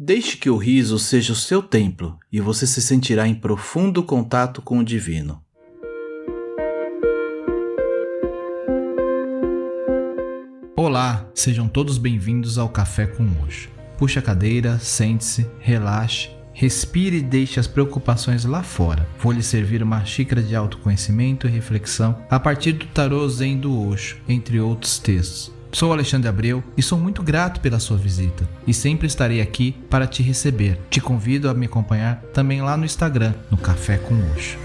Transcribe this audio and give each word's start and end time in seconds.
Deixe 0.00 0.36
que 0.36 0.48
o 0.48 0.56
riso 0.56 0.96
seja 0.96 1.32
o 1.32 1.36
seu 1.36 1.60
templo 1.60 2.20
e 2.30 2.40
você 2.40 2.68
se 2.68 2.80
sentirá 2.80 3.26
em 3.26 3.34
profundo 3.34 4.00
contato 4.00 4.62
com 4.62 4.78
o 4.78 4.84
divino. 4.84 5.42
Olá, 10.76 11.28
sejam 11.34 11.66
todos 11.66 11.98
bem-vindos 11.98 12.58
ao 12.58 12.68
Café 12.68 13.08
com 13.08 13.24
Hoje. 13.42 13.68
Puxe 13.98 14.20
a 14.20 14.22
cadeira, 14.22 14.78
sente-se, 14.78 15.50
relaxe, 15.58 16.30
respire 16.52 17.16
e 17.16 17.22
deixe 17.22 17.58
as 17.58 17.66
preocupações 17.66 18.44
lá 18.44 18.62
fora. 18.62 19.04
Vou 19.18 19.32
lhe 19.32 19.42
servir 19.42 19.82
uma 19.82 20.04
xícara 20.04 20.40
de 20.40 20.54
autoconhecimento 20.54 21.48
e 21.48 21.50
reflexão 21.50 22.24
a 22.30 22.38
partir 22.38 22.70
do 22.70 22.86
tarô 22.86 23.28
Zen 23.28 23.58
do 23.58 23.76
Osho, 23.76 24.18
entre 24.28 24.60
outros 24.60 25.00
textos. 25.00 25.57
Sou 25.70 25.92
Alexandre 25.92 26.28
Abreu 26.28 26.64
e 26.76 26.82
sou 26.82 26.98
muito 26.98 27.22
grato 27.22 27.60
pela 27.60 27.78
sua 27.78 27.96
visita 27.96 28.48
e 28.66 28.72
sempre 28.72 29.06
estarei 29.06 29.40
aqui 29.40 29.72
para 29.90 30.06
te 30.06 30.22
receber. 30.22 30.80
Te 30.88 31.00
convido 31.00 31.48
a 31.48 31.54
me 31.54 31.66
acompanhar 31.66 32.22
também 32.32 32.62
lá 32.62 32.76
no 32.76 32.84
Instagram, 32.84 33.34
no 33.50 33.56
Café 33.56 33.98
com 33.98 34.14
Oxo. 34.32 34.58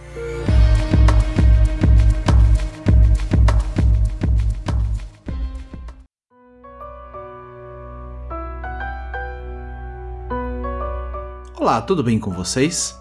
Olá, 11.60 11.82
tudo 11.82 12.04
bem 12.04 12.18
com 12.18 12.32
vocês? 12.32 12.98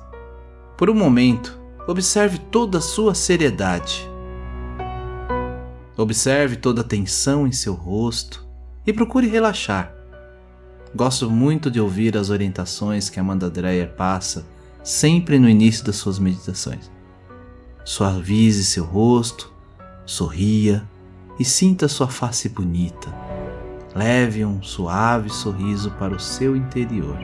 Por 0.76 0.90
um 0.90 0.94
momento, 0.94 1.58
observe 1.86 2.38
toda 2.38 2.78
a 2.78 2.80
sua 2.82 3.14
seriedade 3.14 4.11
Observe 5.96 6.56
toda 6.56 6.80
a 6.80 6.84
tensão 6.84 7.46
em 7.46 7.52
seu 7.52 7.74
rosto 7.74 8.46
e 8.86 8.92
procure 8.92 9.26
relaxar. 9.26 9.94
Gosto 10.94 11.30
muito 11.30 11.70
de 11.70 11.80
ouvir 11.80 12.16
as 12.16 12.30
orientações 12.30 13.10
que 13.10 13.20
Amanda 13.20 13.50
Dreyer 13.50 13.94
passa 13.94 14.46
sempre 14.82 15.38
no 15.38 15.48
início 15.48 15.84
das 15.84 15.96
suas 15.96 16.18
meditações. 16.18 16.90
Suavize 17.84 18.64
seu 18.64 18.84
rosto, 18.84 19.52
sorria 20.06 20.88
e 21.38 21.44
sinta 21.44 21.88
sua 21.88 22.08
face 22.08 22.48
bonita. 22.48 23.12
Leve 23.94 24.44
um 24.44 24.62
suave 24.62 25.28
sorriso 25.28 25.90
para 25.92 26.14
o 26.14 26.20
seu 26.20 26.56
interior. 26.56 27.18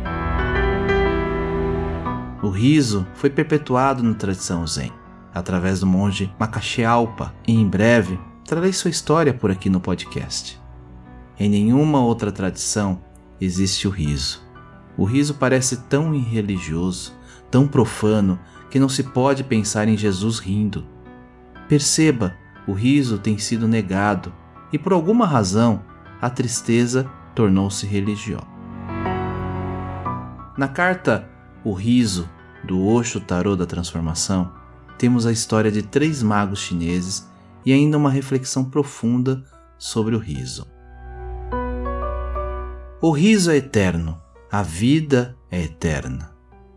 O 2.43 2.51
riso 2.51 3.07
foi 3.15 3.31
perpetuado 3.31 4.03
na 4.03 4.15
tradição 4.15 4.67
Zen, 4.67 4.93
através 5.35 5.81
do 5.81 5.87
monge 5.87 6.33
Makashi 6.39 6.85
Alpa, 6.85 7.35
e 7.47 7.53
em 7.53 7.67
breve 7.67 8.19
trarei 8.49 8.73
sua 8.73 8.91
história 8.91 9.35
por 9.35 9.51
aqui 9.51 9.69
no 9.69 9.79
podcast. 9.79 10.59
Em 11.39 11.51
nenhuma 11.51 12.01
outra 12.01 12.33
tradição 12.33 12.99
existe 13.39 13.87
o 13.87 13.91
riso. 13.91 14.43
O 14.97 15.05
riso 15.05 15.35
parece 15.35 15.77
tão 15.83 16.15
irreligioso, 16.15 17.15
tão 17.51 17.69
profano, 17.69 18.41
que 18.71 18.81
não 18.81 18.89
se 18.89 19.03
pode 19.03 19.45
pensar 19.45 19.87
em 19.87 19.99
Jesus 19.99 20.39
rindo. 20.39 20.87
Perceba, 21.69 22.35
o 22.67 22.73
riso 22.73 23.19
tem 23.19 23.37
sido 23.37 23.69
negado 23.69 24.33
e 24.73 24.79
por 24.79 24.95
alguma 24.95 25.27
razão 25.27 25.85
a 26.19 26.31
tristeza 26.31 27.07
tornou-se 27.35 27.87
religiosa. 27.87 28.47
Na 30.57 30.69
carta 30.69 31.29
O 31.63 31.75
Riso 31.75 32.27
do 32.65 32.83
Osho 32.83 33.21
Tarô 33.21 33.55
da 33.55 33.67
Transformação, 33.67 34.51
temos 34.97 35.27
a 35.27 35.33
história 35.33 35.71
de 35.71 35.83
três 35.83 36.23
magos 36.23 36.61
chineses 36.61 37.29
e 37.65 37.73
ainda 37.73 37.97
uma 37.97 38.11
reflexão 38.11 38.65
profunda 38.65 39.43
sobre 39.79 40.15
o 40.15 40.19
riso. 40.19 40.67
O 43.01 43.13
riso 43.13 43.51
é 43.51 43.57
eterno, 43.57 44.21
a 44.51 44.63
vida 44.63 45.37
é 45.51 45.63
eterna. 45.63 46.33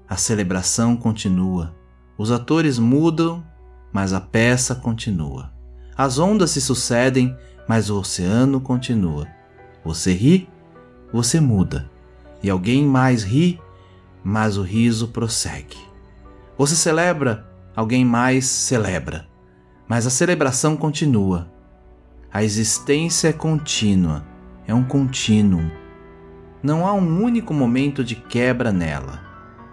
A 0.07 0.17
celebração 0.17 0.95
continua. 0.95 1.73
Os 2.17 2.31
atores 2.31 2.77
mudam, 2.77 3.43
mas 3.91 4.13
a 4.13 4.21
peça 4.21 4.75
continua. 4.75 5.52
As 5.97 6.19
ondas 6.19 6.52
se 6.52 6.61
sucedem, 6.61 7.36
mas 7.67 7.89
o 7.89 7.97
oceano 7.97 8.61
continua. 8.61 9.27
Você 9.83 10.14
ri, 10.14 10.47
você 11.11 11.39
muda. 11.39 11.89
E 12.43 12.49
alguém 12.49 12.86
mais 12.86 13.23
ri, 13.23 13.59
mas 14.23 14.58
o 14.58 14.61
riso 14.61 15.08
prossegue. 15.08 15.77
Você 16.58 16.75
celebra, 16.75 17.47
alguém 17.75 18.05
mais 18.05 18.45
celebra 18.45 19.30
mas 19.91 20.07
a 20.07 20.09
celebração 20.09 20.77
continua. 20.77 21.52
A 22.31 22.45
existência 22.45 23.27
é 23.27 23.33
contínua, 23.33 24.25
é 24.65 24.73
um 24.73 24.85
contínuo. 24.85 25.69
Não 26.63 26.87
há 26.87 26.93
um 26.93 27.21
único 27.21 27.53
momento 27.53 28.02
de 28.02 28.15
quebra 28.15 28.71
nela. 28.71 29.19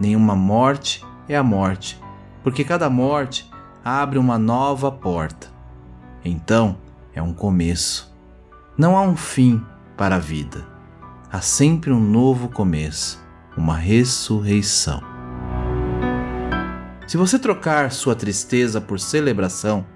Nenhuma 0.00 0.34
morte 0.34 1.06
é 1.28 1.36
a 1.36 1.42
morte, 1.44 2.00
porque 2.42 2.64
cada 2.64 2.90
morte 2.90 3.48
abre 3.84 4.18
uma 4.18 4.36
nova 4.36 4.90
porta. 4.90 5.52
Então 6.24 6.78
é 7.14 7.22
um 7.22 7.32
começo. 7.32 8.12
Não 8.76 8.96
há 8.96 9.02
um 9.02 9.14
fim 9.14 9.64
para 9.96 10.16
a 10.16 10.18
vida. 10.18 10.66
Há 11.30 11.40
sempre 11.40 11.92
um 11.92 12.00
novo 12.00 12.48
começo, 12.48 13.24
uma 13.56 13.76
ressurreição. 13.76 15.00
Se 17.06 17.16
você 17.16 17.38
trocar 17.38 17.92
sua 17.92 18.16
tristeza 18.16 18.80
por 18.80 18.98
celebração, 18.98 19.86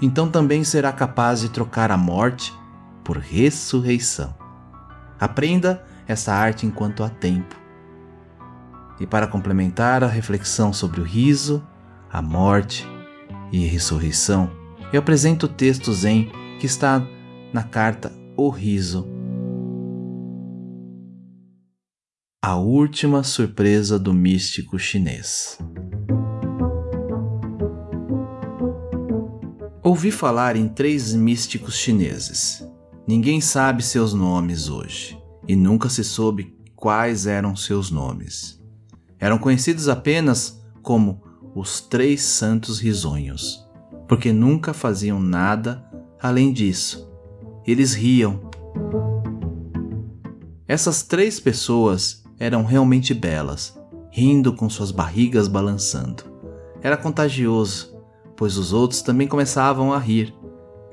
então 0.00 0.28
também 0.30 0.64
será 0.64 0.92
capaz 0.92 1.40
de 1.40 1.48
trocar 1.48 1.90
a 1.90 1.96
morte 1.96 2.52
por 3.04 3.18
ressurreição. 3.18 4.34
Aprenda 5.18 5.84
essa 6.06 6.32
arte 6.32 6.66
enquanto 6.66 7.02
há 7.02 7.08
tempo. 7.08 7.56
E 8.98 9.06
para 9.06 9.26
complementar 9.26 10.02
a 10.02 10.06
reflexão 10.06 10.72
sobre 10.72 11.00
o 11.00 11.04
riso, 11.04 11.66
a 12.10 12.20
morte 12.22 12.86
e 13.52 13.66
a 13.66 13.70
ressurreição, 13.70 14.50
eu 14.92 15.00
apresento 15.00 15.46
o 15.46 15.48
texto 15.48 15.92
Zen 15.92 16.30
que 16.58 16.66
está 16.66 17.02
na 17.52 17.62
carta 17.62 18.12
O 18.36 18.48
Riso. 18.48 19.06
A 22.42 22.56
última 22.56 23.22
surpresa 23.22 23.98
do 23.98 24.14
místico 24.14 24.78
chinês. 24.78 25.58
Ouvi 29.86 30.10
falar 30.10 30.56
em 30.56 30.66
três 30.66 31.14
místicos 31.14 31.76
chineses. 31.76 32.68
Ninguém 33.06 33.40
sabe 33.40 33.84
seus 33.84 34.12
nomes 34.12 34.68
hoje, 34.68 35.16
e 35.46 35.54
nunca 35.54 35.88
se 35.88 36.02
soube 36.02 36.58
quais 36.74 37.24
eram 37.24 37.54
seus 37.54 37.88
nomes. 37.88 38.60
Eram 39.16 39.38
conhecidos 39.38 39.88
apenas 39.88 40.60
como 40.82 41.22
os 41.54 41.80
Três 41.80 42.22
Santos 42.22 42.80
Risonhos, 42.80 43.64
porque 44.08 44.32
nunca 44.32 44.74
faziam 44.74 45.20
nada 45.20 45.88
além 46.20 46.52
disso. 46.52 47.08
Eles 47.64 47.94
riam. 47.94 48.40
Essas 50.66 51.04
três 51.04 51.38
pessoas 51.38 52.24
eram 52.40 52.64
realmente 52.64 53.14
belas, 53.14 53.78
rindo 54.10 54.52
com 54.52 54.68
suas 54.68 54.90
barrigas 54.90 55.46
balançando. 55.46 56.24
Era 56.82 56.96
contagioso 56.96 57.95
pois 58.36 58.56
os 58.56 58.72
outros 58.72 59.02
também 59.02 59.26
começavam 59.26 59.92
a 59.92 59.98
rir. 59.98 60.34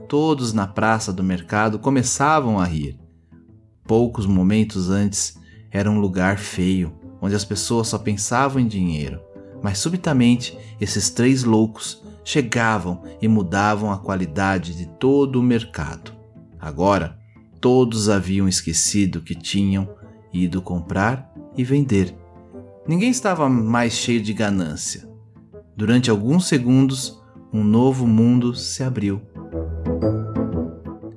Todos 0.08 0.54
na 0.54 0.66
praça 0.68 1.12
do 1.12 1.24
mercado 1.24 1.78
começavam 1.78 2.60
a 2.60 2.66
rir. 2.66 2.98
Poucos 3.86 4.26
momentos 4.26 4.90
antes 4.90 5.38
era 5.70 5.90
um 5.90 6.00
lugar 6.00 6.38
feio, 6.38 6.94
onde 7.22 7.36
as 7.36 7.44
pessoas 7.44 7.88
só 7.88 7.98
pensavam 7.98 8.62
em 8.62 8.68
dinheiro, 8.68 9.20
mas 9.62 9.78
subitamente 9.78 10.58
esses 10.80 11.10
três 11.10 11.44
loucos 11.44 12.02
chegavam 12.24 13.02
e 13.22 13.28
mudavam 13.28 13.92
a 13.92 13.98
qualidade 13.98 14.76
de 14.76 14.86
todo 14.86 15.40
o 15.40 15.44
mercado. 15.44 16.14
Agora, 16.60 17.18
todos 17.60 18.10
haviam 18.10 18.48
esquecido 18.48 19.22
que 19.22 19.36
tinham 19.36 19.90
ido 20.32 20.62
comprar 20.62 21.34
e 21.58 21.64
vender. 21.64 22.16
Ninguém 22.88 23.10
estava 23.10 23.48
mais 23.50 23.94
cheio 23.94 24.22
de 24.22 24.34
ganância. 24.34 25.08
Durante 25.76 26.10
alguns 26.10 26.48
segundos, 26.48 27.23
um 27.54 27.64
novo 27.64 28.08
mundo 28.08 28.56
se 28.56 28.82
abriu. 28.82 29.22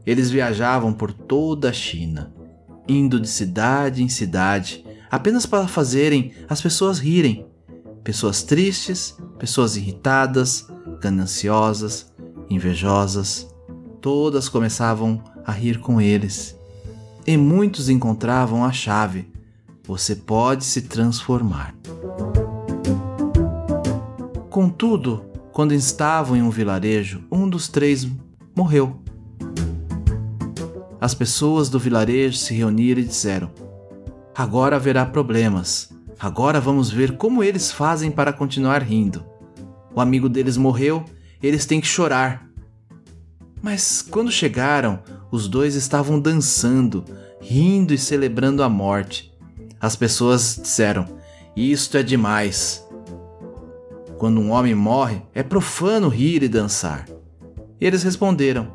Eles 0.04 0.30
viajavam 0.30 0.92
por 0.92 1.12
toda 1.12 1.70
a 1.70 1.72
China, 1.72 2.32
indo 2.86 3.18
de 3.18 3.28
cidade 3.28 4.02
em 4.02 4.08
cidade, 4.08 4.84
apenas 5.10 5.46
para 5.46 5.66
fazerem 5.66 6.32
as 6.48 6.60
pessoas 6.60 6.98
rirem. 6.98 7.46
Pessoas 8.04 8.42
tristes, 8.42 9.16
pessoas 9.38 9.76
irritadas, 9.76 10.68
gananciosas, 11.00 12.12
invejosas, 12.48 13.48
todas 14.00 14.48
começavam 14.48 15.20
a 15.44 15.50
rir 15.50 15.80
com 15.80 16.00
eles. 16.00 16.56
E 17.26 17.36
muitos 17.36 17.88
encontravam 17.88 18.64
a 18.64 18.70
chave: 18.70 19.28
você 19.82 20.14
pode 20.14 20.64
se 20.64 20.82
transformar. 20.82 21.74
Contudo, 24.48 25.24
quando 25.56 25.72
estavam 25.72 26.36
em 26.36 26.42
um 26.42 26.50
vilarejo, 26.50 27.24
um 27.32 27.48
dos 27.48 27.66
três 27.66 28.06
morreu. 28.54 29.00
As 31.00 31.14
pessoas 31.14 31.70
do 31.70 31.78
vilarejo 31.78 32.36
se 32.36 32.52
reuniram 32.52 33.00
e 33.00 33.04
disseram: 33.06 33.50
Agora 34.34 34.76
haverá 34.76 35.06
problemas. 35.06 35.90
Agora 36.20 36.60
vamos 36.60 36.90
ver 36.90 37.16
como 37.16 37.42
eles 37.42 37.72
fazem 37.72 38.10
para 38.10 38.34
continuar 38.34 38.82
rindo. 38.82 39.24
O 39.94 40.00
amigo 40.02 40.28
deles 40.28 40.58
morreu, 40.58 41.02
eles 41.42 41.64
têm 41.64 41.80
que 41.80 41.86
chorar. 41.86 42.46
Mas 43.62 44.02
quando 44.02 44.30
chegaram, 44.30 45.02
os 45.30 45.48
dois 45.48 45.74
estavam 45.74 46.20
dançando, 46.20 47.02
rindo 47.40 47.94
e 47.94 47.98
celebrando 47.98 48.62
a 48.62 48.68
morte. 48.68 49.32
As 49.80 49.96
pessoas 49.96 50.60
disseram: 50.62 51.06
Isto 51.56 51.96
é 51.96 52.02
demais. 52.02 52.85
Quando 54.18 54.40
um 54.40 54.50
homem 54.50 54.74
morre, 54.74 55.20
é 55.34 55.42
profano 55.42 56.08
rir 56.08 56.42
e 56.42 56.48
dançar. 56.48 57.06
Eles 57.80 58.02
responderam: 58.02 58.72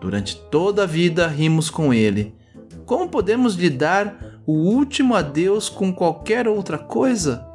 Durante 0.00 0.36
toda 0.50 0.84
a 0.84 0.86
vida 0.86 1.26
rimos 1.26 1.68
com 1.68 1.92
ele. 1.92 2.34
Como 2.86 3.08
podemos 3.08 3.54
lidar 3.54 4.40
o 4.46 4.52
último 4.52 5.14
adeus 5.14 5.68
com 5.68 5.92
qualquer 5.92 6.48
outra 6.48 6.78
coisa? 6.78 7.46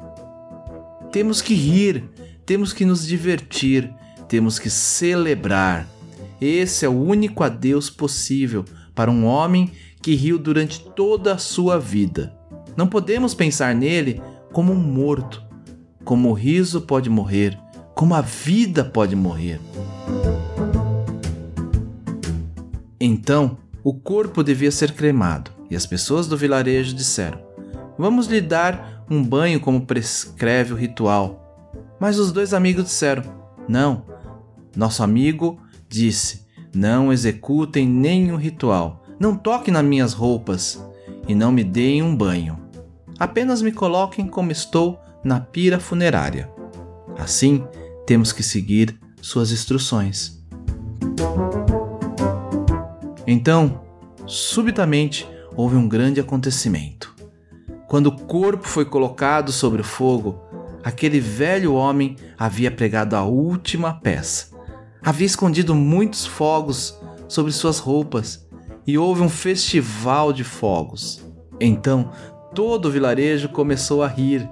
Temos 1.10 1.42
que 1.42 1.54
rir, 1.54 2.08
temos 2.46 2.72
que 2.72 2.84
nos 2.84 3.06
divertir, 3.06 3.92
temos 4.28 4.58
que 4.58 4.70
celebrar. 4.70 5.86
Esse 6.40 6.84
é 6.84 6.88
o 6.88 6.92
único 6.92 7.42
adeus 7.42 7.90
possível 7.90 8.64
para 8.94 9.10
um 9.10 9.24
homem 9.24 9.72
que 10.00 10.14
riu 10.14 10.38
durante 10.38 10.80
toda 10.80 11.34
a 11.34 11.38
sua 11.38 11.78
vida. 11.78 12.32
Não 12.76 12.86
podemos 12.86 13.34
pensar 13.34 13.74
nele 13.74 14.22
como 14.52 14.72
um 14.72 14.76
morto, 14.76 15.45
como 16.06 16.30
o 16.30 16.32
riso 16.32 16.82
pode 16.82 17.10
morrer, 17.10 17.58
como 17.92 18.14
a 18.14 18.20
vida 18.20 18.84
pode 18.84 19.16
morrer. 19.16 19.60
Então, 22.98 23.58
o 23.82 23.92
corpo 23.92 24.44
devia 24.44 24.70
ser 24.70 24.92
cremado, 24.92 25.50
e 25.68 25.74
as 25.74 25.84
pessoas 25.84 26.28
do 26.28 26.36
vilarejo 26.36 26.94
disseram: 26.94 27.40
Vamos 27.98 28.28
lhe 28.28 28.40
dar 28.40 29.04
um 29.10 29.22
banho 29.22 29.58
como 29.58 29.84
prescreve 29.84 30.72
o 30.72 30.76
ritual. 30.76 31.42
Mas 31.98 32.18
os 32.20 32.30
dois 32.30 32.54
amigos 32.54 32.84
disseram: 32.84 33.24
Não. 33.68 34.04
Nosso 34.76 35.02
amigo 35.02 35.58
disse: 35.88 36.46
Não 36.72 37.12
executem 37.12 37.84
nenhum 37.84 38.36
ritual, 38.36 39.02
não 39.18 39.36
toquem 39.36 39.74
nas 39.74 39.84
minhas 39.84 40.12
roupas 40.12 40.80
e 41.26 41.34
não 41.34 41.50
me 41.50 41.64
deem 41.64 42.00
um 42.00 42.14
banho. 42.14 42.60
Apenas 43.18 43.60
me 43.60 43.72
coloquem 43.72 44.28
como 44.28 44.52
estou 44.52 45.00
na 45.26 45.40
pira 45.40 45.80
funerária. 45.80 46.48
Assim, 47.18 47.66
temos 48.06 48.32
que 48.32 48.42
seguir 48.42 48.98
suas 49.20 49.50
instruções. 49.50 50.40
Então, 53.26 53.82
subitamente, 54.24 55.28
houve 55.56 55.74
um 55.74 55.88
grande 55.88 56.20
acontecimento. 56.20 57.12
Quando 57.88 58.06
o 58.06 58.16
corpo 58.16 58.68
foi 58.68 58.84
colocado 58.84 59.50
sobre 59.50 59.80
o 59.80 59.84
fogo, 59.84 60.40
aquele 60.84 61.18
velho 61.18 61.74
homem 61.74 62.16
havia 62.38 62.70
pregado 62.70 63.16
a 63.16 63.24
última 63.24 63.94
peça. 63.94 64.54
Havia 65.02 65.26
escondido 65.26 65.74
muitos 65.74 66.24
fogos 66.24 67.00
sobre 67.26 67.50
suas 67.50 67.78
roupas 67.78 68.46
e 68.86 68.96
houve 68.96 69.22
um 69.22 69.28
festival 69.28 70.32
de 70.32 70.44
fogos. 70.44 71.24
Então, 71.60 72.12
todo 72.54 72.86
o 72.86 72.90
vilarejo 72.90 73.48
começou 73.48 74.02
a 74.04 74.08
rir. 74.08 74.48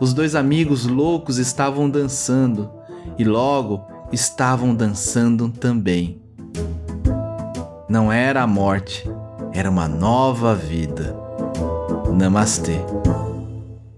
Os 0.00 0.12
dois 0.12 0.34
amigos 0.34 0.86
loucos 0.86 1.38
estavam 1.38 1.88
dançando 1.88 2.70
e 3.18 3.24
logo 3.24 3.84
estavam 4.12 4.74
dançando 4.74 5.48
também. 5.48 6.20
Não 7.88 8.10
era 8.10 8.42
a 8.42 8.46
morte, 8.46 9.10
era 9.52 9.70
uma 9.70 9.88
nova 9.88 10.54
vida. 10.54 11.16
Namastê. 12.12 12.80